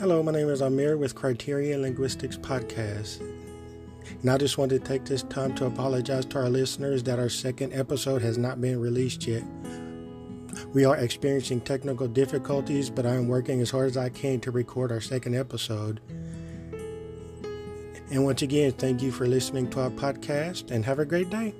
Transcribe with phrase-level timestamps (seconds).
[0.00, 3.20] Hello, my name is Amir with Criterion Linguistics Podcast.
[4.20, 7.28] And I just wanted to take this time to apologize to our listeners that our
[7.28, 9.44] second episode has not been released yet.
[10.72, 14.50] We are experiencing technical difficulties, but I am working as hard as I can to
[14.50, 16.00] record our second episode.
[18.10, 21.54] And once again, thank you for listening to our podcast and have a great day.